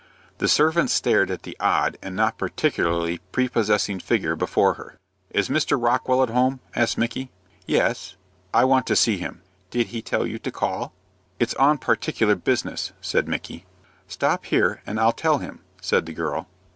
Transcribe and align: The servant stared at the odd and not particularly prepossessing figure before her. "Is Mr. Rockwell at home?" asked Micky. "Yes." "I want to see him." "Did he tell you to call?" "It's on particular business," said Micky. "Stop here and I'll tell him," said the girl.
The 0.39 0.47
servant 0.47 0.89
stared 0.89 1.29
at 1.29 1.43
the 1.43 1.55
odd 1.59 1.99
and 2.01 2.15
not 2.15 2.39
particularly 2.39 3.19
prepossessing 3.31 3.99
figure 3.99 4.35
before 4.35 4.73
her. 4.73 4.97
"Is 5.29 5.47
Mr. 5.47 5.79
Rockwell 5.79 6.23
at 6.23 6.31
home?" 6.31 6.59
asked 6.75 6.97
Micky. 6.97 7.29
"Yes." 7.67 8.15
"I 8.51 8.65
want 8.65 8.87
to 8.87 8.95
see 8.95 9.17
him." 9.17 9.43
"Did 9.69 9.89
he 9.89 10.01
tell 10.01 10.25
you 10.25 10.39
to 10.39 10.51
call?" 10.51 10.91
"It's 11.39 11.53
on 11.53 11.77
particular 11.77 12.33
business," 12.33 12.93
said 12.99 13.27
Micky. 13.27 13.67
"Stop 14.07 14.45
here 14.45 14.81
and 14.87 14.99
I'll 14.99 15.11
tell 15.13 15.37
him," 15.37 15.59
said 15.81 16.07
the 16.07 16.13
girl. 16.13 16.47